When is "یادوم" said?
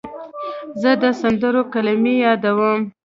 2.25-2.79